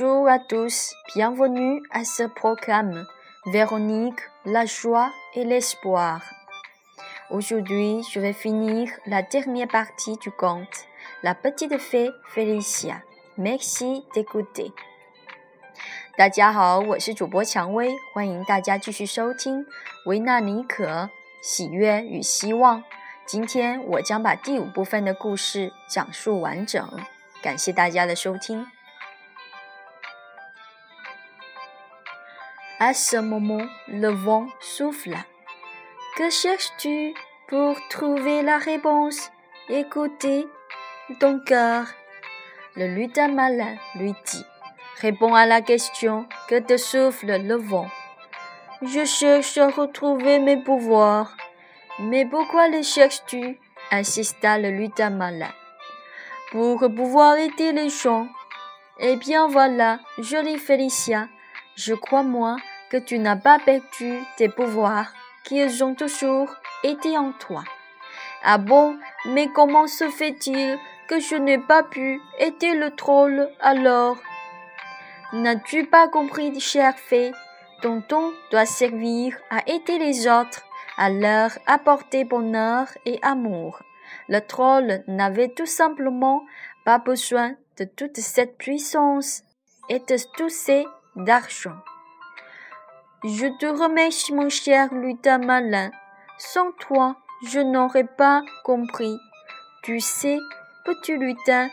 [0.00, 3.06] Bonjour à tous, bienvenue à ce programme
[3.44, 6.22] Véronique, la joie et l'espoir.
[7.28, 10.86] Aujourd'hui, je vais finir la dernière partie du conte
[11.22, 13.02] La petite fée Félicia.
[13.36, 14.72] Merci d'écouter.
[16.16, 19.66] 大家好，我是主播蔷薇，欢迎大家继续收听
[20.06, 21.10] 维纳尼可
[21.42, 22.82] 喜悦与希望。
[23.26, 26.88] 今天我将把第五部分的故事讲述完整，
[27.42, 28.66] 感谢大家的收听。
[32.83, 35.19] À ce moment, le vent souffla.
[36.17, 37.13] Que cherches-tu
[37.47, 39.29] pour trouver la réponse?
[39.69, 40.47] Écoutez
[41.19, 41.85] ton cœur.
[42.75, 44.43] Le lutin malin lui dit
[44.99, 47.85] Réponds à la question que te souffle le vent.
[48.81, 51.37] Je cherche à retrouver mes pouvoirs.
[51.99, 53.59] Mais pourquoi les cherches-tu?
[53.91, 55.53] insista le lutin malin.
[56.49, 58.27] Pour pouvoir aider les gens.
[58.97, 61.27] Eh bien voilà, jolie Félicia,
[61.75, 62.57] je crois moi
[62.91, 65.13] que tu n'as pas perdu tes pouvoirs,
[65.45, 66.53] qu'ils ont toujours
[66.83, 67.63] été en toi.
[68.43, 74.17] Ah bon, mais comment se fait-il que je n'ai pas pu aider le troll alors?
[75.31, 77.31] N'as-tu pas compris, chère fée?
[77.81, 80.61] Ton don doit servir à aider les autres,
[80.97, 83.79] à leur apporter bonheur et amour.
[84.27, 86.43] Le troll n'avait tout simplement
[86.83, 89.43] pas besoin de toute cette puissance
[89.87, 91.77] et de tous ces d'argent.
[93.23, 95.91] Je te remercie, mon cher lutin malin.
[96.39, 99.15] Sans toi, je n'aurais pas compris.
[99.83, 100.39] Tu sais,
[100.85, 101.69] petit lutin,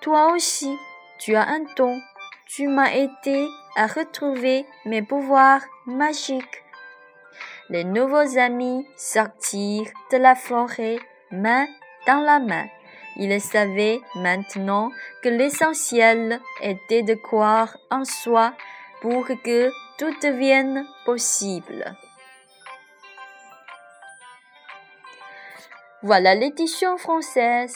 [0.00, 0.74] toi aussi,
[1.18, 2.00] tu as un don.
[2.46, 6.64] Tu m'as aidé à retrouver mes pouvoirs magiques.
[7.68, 10.98] Les nouveaux amis sortirent de la forêt
[11.30, 11.66] main
[12.06, 12.64] dans la main.
[13.16, 14.90] Ils savaient maintenant
[15.22, 18.54] que l'essentiel était de croire en soi
[19.02, 21.96] pour que tout devienne possible.
[26.02, 27.74] Voilà l'édition française.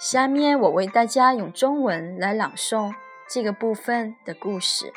[0.00, 2.94] 下面我为大家用中文来朗诵
[3.28, 4.92] 这个部分的故事。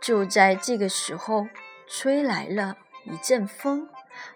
[0.00, 1.46] 就在这个时候，
[1.86, 3.88] 吹来了一阵风，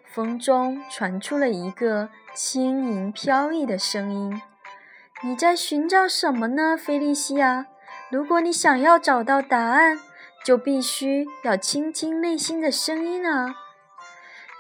[0.04, 4.40] 风中传出了一个轻盈飘逸的声音
[5.24, 7.66] ：“你在寻找什么呢，菲利西亚？
[8.14, 9.98] 如果你想要找到答案，
[10.44, 13.56] 就必须要倾听内心的声音啊！”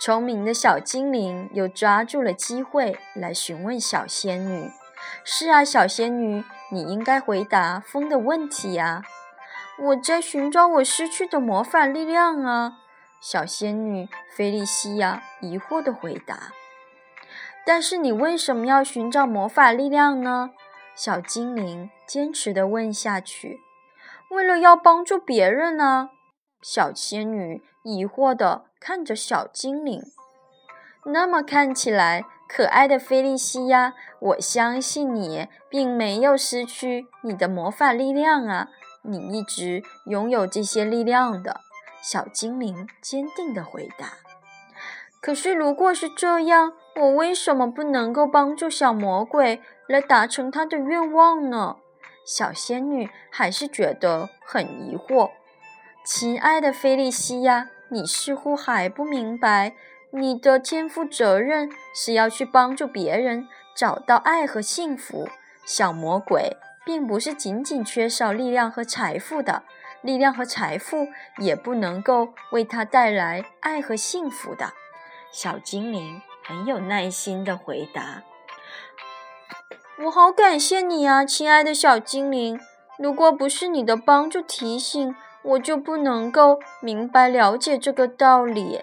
[0.02, 4.72] 聪明的小精灵又抓住了机会来询问小仙女
[5.22, 6.42] ：“是啊，小仙女，
[6.72, 9.02] 你应该回答风的问题呀。
[9.78, 12.78] ”“我在寻找我失去的魔法力量啊！”
[13.22, 16.52] 小仙女菲利西亚疑惑地回答。
[17.64, 20.50] “但是你为什么要寻找魔法力量呢？”
[20.94, 23.60] 小精灵坚持地问下去。
[24.30, 26.10] “为了要帮助别人呢。”
[26.62, 30.02] 小仙女疑惑地看着小精灵。
[31.04, 38.68] 那么看起来，可爱的菲利西亚，我相信你并没有失去你的魔法力量啊！
[39.02, 41.60] 你一直拥有这些力量的。
[42.02, 44.14] 小精灵坚定地回答。
[45.20, 51.76] 可是，如果是这样，我为什么不能够帮助小魔鬼来达成他的愿望呢？
[52.24, 55.30] 小仙女还是觉得很疑惑。
[56.04, 59.74] 亲爱的菲利西亚，你似乎还不明白，
[60.10, 65.28] 你的天赋责任是要去帮助别人找到爱和幸福。
[65.64, 69.64] 小魔鬼并不是仅仅缺少力量和财富的，
[70.00, 74.72] 力量和财富也不能够为他带来爱和幸福的。
[75.32, 78.22] 小精灵很有耐心地回答
[80.04, 82.60] ：“我好感谢你啊，亲爱的小精灵！
[82.98, 88.80] 如果不是你的帮助提醒。”我就不能够明白了解这个道理，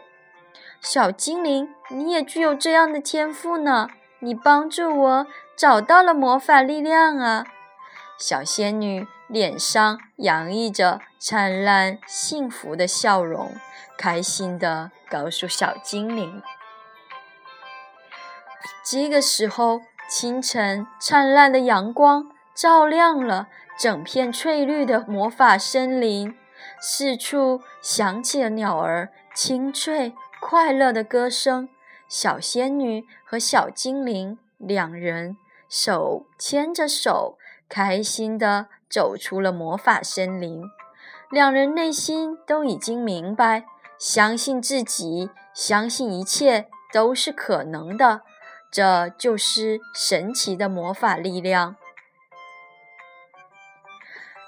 [0.79, 3.87] 小精灵，你也具有这样的天赋呢。
[4.19, 5.27] 你帮助我
[5.57, 7.47] 找到了魔法力量啊！
[8.19, 13.55] 小仙女脸上洋溢着灿烂幸福的笑容，
[13.97, 16.43] 开心地告诉小精灵。
[18.83, 23.47] 这个时候，清晨灿烂的阳光照亮了
[23.79, 26.35] 整片翠绿的魔法森林。
[26.79, 31.69] 四处响起了鸟儿清脆快乐的歌声。
[32.07, 35.37] 小仙女和小精灵两人
[35.69, 37.37] 手牵着手，
[37.69, 40.63] 开心地走出了魔法森林。
[41.29, 43.63] 两人内心都已经明白，
[43.97, 48.23] 相信自己，相信一切都是可能的。
[48.71, 51.75] 这就是神奇的魔法力量。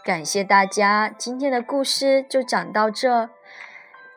[0.03, 3.29] 感谢大家，今天的故事就讲到这。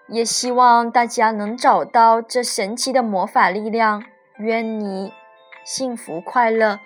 [0.08, 4.04] 也希望大家能找到这神奇的魔法力量。
[4.38, 5.12] 愿你
[5.64, 6.78] 幸福快乐。